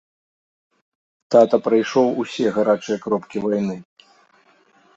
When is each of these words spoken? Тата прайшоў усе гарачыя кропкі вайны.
Тата 1.35 1.57
прайшоў 1.67 2.07
усе 2.25 2.45
гарачыя 2.57 2.97
кропкі 3.07 3.37
вайны. 3.47 3.77